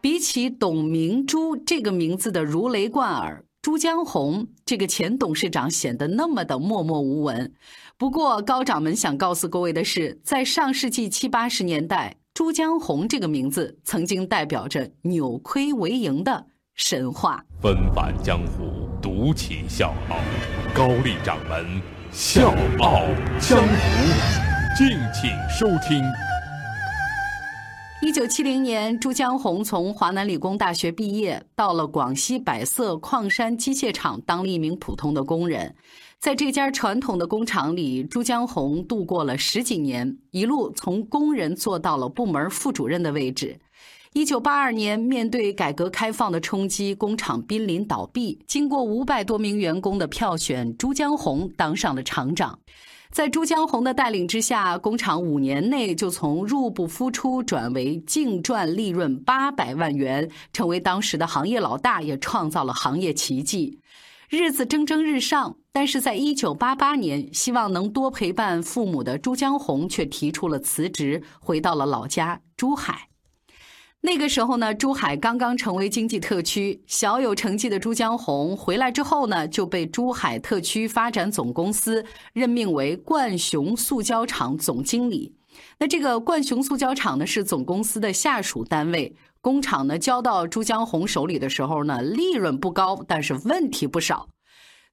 [0.00, 7.52] 比起董明珠这个名字的如雷贯耳，朱江洪这个前董事长显得那么的默默无闻。
[7.98, 17.44] 不过，高掌门想告诉各位的是，在上世纪七八十年代，朱江洪这个名字曾经代表着扭亏为盈的神话。
[17.60, 20.16] 纷繁江湖，独起笑傲，
[20.74, 21.78] 高丽掌门
[22.10, 23.02] 笑傲
[23.38, 26.02] 江湖，敬请收听。
[28.02, 35.74] 一九七零年，朱江洪从华南理工大学毕业，到了广西百色矿山机械厂当了一名普通的工人。
[36.18, 43.60] 在这家传统的工厂里，朱江洪度过了十几年，一路从工人做到了部门副主任的位置。
[44.14, 48.42] 一九八二年，面对改革开放的冲击，工厂濒临倒闭。
[48.46, 52.58] 经过五百多名员工的票选，朱江洪当上了厂长。
[53.10, 63.80] 在朱江洪的带领之下，工厂五年内就从入不敷出转为净赚利润八百万元，成为当时的行业老大，也创造了行业奇迹。
[64.28, 73.09] 日子蒸蒸日上，但是在一九八八年，希望能多陪伴父母的朱江洪却提出了辞职，回到了老家珠海。
[74.02, 85.34] 那个时候呢，珠海刚刚成为经济特区，小有成绩的朱江洪回来之后呢，就被珠海特区发展总公司任命为冠雄塑胶厂总经理。
[85.78, 89.14] 那这个冠雄塑胶厂呢，是总公司的下属单位。
[89.42, 94.26] 工厂呢交到朱江洪手里的时候呢，利润不高，但是问题不少。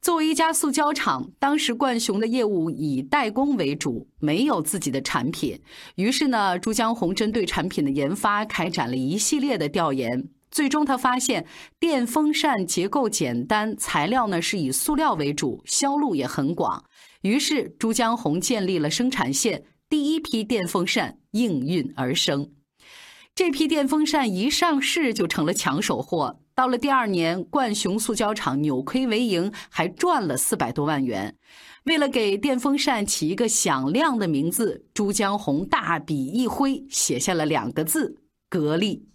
[0.00, 5.60] 作为一家塑胶厂，当时冠雄的业务以代工为主，没有自己的产品。
[5.96, 10.28] 于是呢，朱江洪针对产品的研发开展了一系列的调研。
[10.48, 11.44] 最终，他发现
[11.80, 16.84] 电风扇结构简单，材料呢是以塑料为主，销路也很广。
[17.22, 22.52] 于是，朱江洪建立了生产线，第一批电风扇应运而生。
[23.34, 26.38] 这批电风扇一上市就成了抢手货。
[26.56, 31.36] 到了第二年，冠雄塑胶厂扭亏为盈，还赚了四百多万元。
[31.84, 39.06] 为了给电风扇起一个响亮的名字，朱江洪大笔一挥，写下了两个字：格力。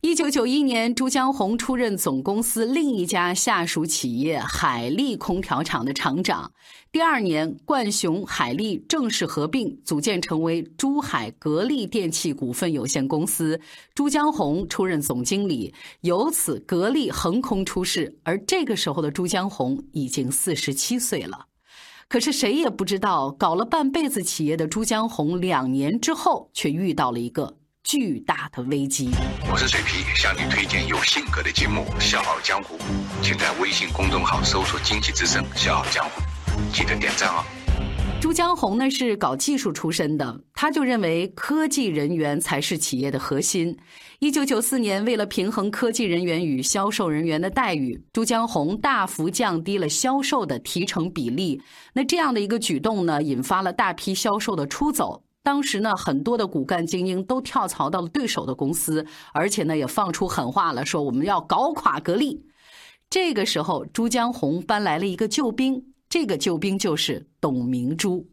[0.00, 6.52] 一九九一年，朱江洪出任总公司另一家下属企业海利空调厂的厂长。
[6.92, 13.60] 第二年，冠雄、海利正式合并，组建成为珠海格力电器股份有限公司。
[13.92, 18.16] 朱江洪出任总经理，由此格力横空出世。
[18.22, 21.46] 而这个时候的朱江洪已经四十七岁了。
[22.08, 27.56] 可是谁也不知道，搞了半辈子企业的朱江洪，两年之后却遇到了一个。
[27.88, 29.08] 巨大的危机。
[29.50, 32.76] 我是水皮，向你推荐有性格的节目《笑傲江湖》，
[33.22, 36.20] 请在微信公众号搜索“经济之声笑傲江湖”，
[36.70, 37.42] 记得点赞哦。
[38.20, 43.74] 朱江洪呢是搞技术出身的，他就认为科技人员才是企业的核心。
[44.18, 51.58] 一九九四年，为了平衡科技人员与销售人员的待遇，朱江洪大幅降低了销售的提成比例。
[51.94, 55.22] 那这样的一个举动呢，引发了大批销售的出走。
[55.42, 62.44] 当时呢，很多的骨干精英都跳槽到了对手的公司，而且呢，也放出狠话了，说我们要搞垮格力。
[63.08, 68.28] 这个时候，朱江洪搬来了一个救兵，这个救兵就是董明珠。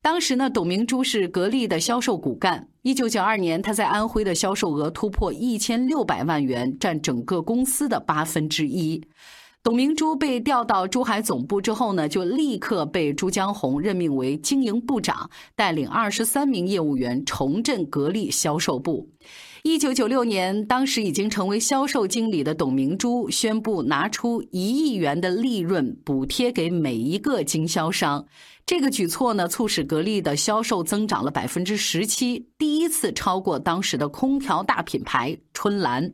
[0.00, 2.68] 当时呢，董明珠是格力的销售骨干。
[2.82, 9.04] 一九九二年，他在安徽的销售额突破一千六百万元，占整个公司的八分之一。
[9.62, 19.10] 董明珠被调到珠海总部之后呢，就立刻被朱江洪任命为经营部长，带领二十三名业务员重振格力销售部。
[19.64, 28.24] 一九九六年，当时已经成为销售经理的董明珠宣布拿出一亿元的利润补贴给每一个经销商。
[28.64, 36.12] 这个举措呢，促使格力的销售增长了百分之十七，第一次超过当时的空调大品牌春兰。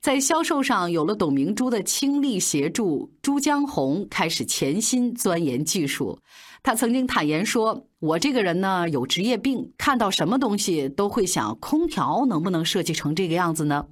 [0.00, 6.18] 在销售上有了董明珠的倾力协助，朱江洪开始潜心钻研技术。
[6.62, 13.88] 他曾经坦言说：“我这个人呢有职业病，看到什么东西都会想，空调能不能设计成这个样子呢？”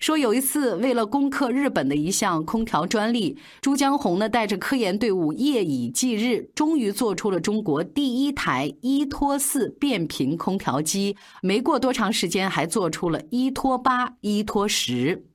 [0.00, 11.16] 说有一次为了攻克日本的一项空调专利，朱江洪呢带着科研队伍夜以继日，终于做出了中国第一台一拖四变频空调机。
[11.40, 15.27] 没过多长时间，还做出了一拖八、一拖十。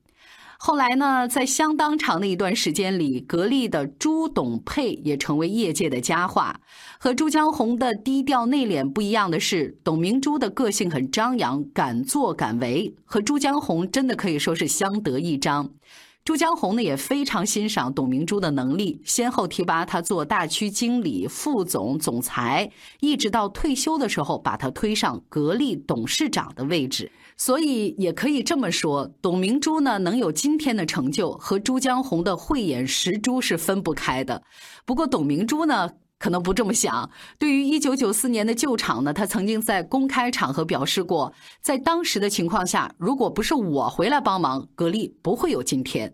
[0.65, 6.61] 后来呢，在相当长的一段时间里，格力的朱董佩也成为业界的佳话。
[6.97, 15.69] 和朱江洪的低调内敛不一样的是，董明珠的个性很张扬，敢作敢为，和朱江洪真的可以说是相得益彰。
[16.25, 22.71] 朱江洪呢也非常欣赏董明珠的能力，先后提拔她做大区经理、副总、总裁，
[23.01, 27.11] 一直到退休的时候，把她推上格力董事长的位置。
[27.35, 34.41] 所以也可以这么说，董明珠呢能有今天的成就，和朱江洪的慧眼识珠是分不开的。
[34.85, 35.89] 不过董明珠呢？
[36.23, 37.09] 可能不这么想。
[37.37, 46.13] 对于一九九四年的旧厂呢，他曾经在公开场合表示过，在当时的情况下，如果不是我回来帮忙，格力不会有今天。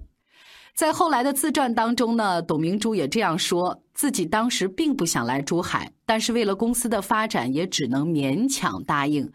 [0.73, 9.31] 在后来的自传当中呢，董明珠也这样说自己当时并不想来珠海，但是为了公司的发展，也只能勉强答应。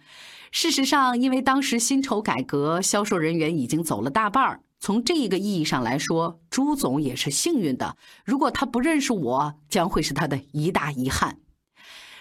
[0.51, 4.61] 事实上，因为当时薪酬改革，销售人员已经走了大半儿。
[4.85, 7.97] 从这一个意义上来说，朱总也是幸运的。
[8.23, 11.39] 如果他不认识我，将会是他的一大遗憾。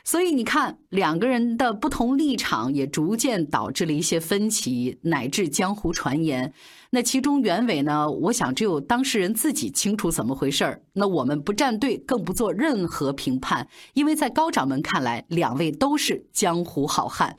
[0.06, 6.54] 所以你看，两个人的不同立场也逐渐导致了一些分歧，乃至江湖传言。
[6.92, 8.10] 那其中原委呢？
[8.10, 10.81] 我想只有当事人自己清楚怎么回事儿。
[10.94, 17.36] 那我们不站队，更不做任何评判，因为在高掌门看来，两位都是江湖好汉。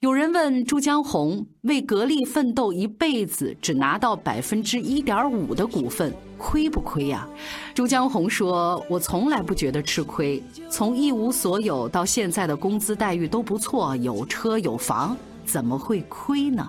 [0.00, 7.28] 有人问朱江洪为格力奋斗一辈子，只拿到百分之一点五的股份，亏不亏呀？
[7.74, 15.14] 朱江洪说：“我从来不觉得吃亏，从一无所有到现在的工资待遇都不错，有车有房，
[15.44, 16.66] 怎么会亏呢？”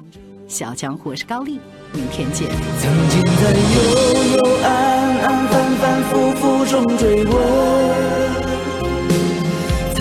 [0.49, 1.57] 小江湖是高丽，
[1.93, 2.49] 明天见。
[2.81, 8.40] 曾经在幽幽暗暗、反反复复中追问。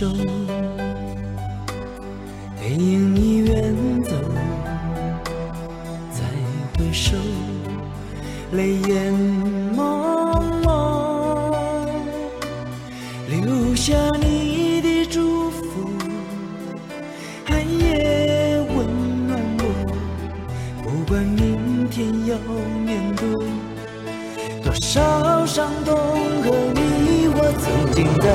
[0.00, 0.08] 回首，
[2.58, 4.12] 背影已远走。
[6.10, 6.22] 再
[6.78, 7.18] 回首，
[8.52, 9.12] 泪眼
[9.76, 10.72] 朦胧，
[13.28, 15.90] 留下你的祝福，
[17.44, 18.86] 寒夜温
[19.28, 19.62] 暖我。
[20.82, 22.38] 不管明天要
[22.86, 23.28] 面对
[24.62, 25.94] 多少伤痛
[26.42, 28.34] 和迷惑，曾经在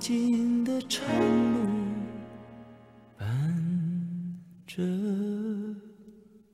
[0.00, 1.06] 尽的长
[1.52, 1.60] 路
[3.18, 3.28] 伴
[4.66, 4.82] 着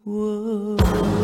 [0.03, 1.16] 我。